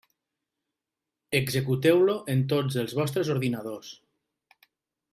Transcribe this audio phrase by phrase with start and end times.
[1.41, 3.93] Executeu-lo en tots els vostres ordinadors.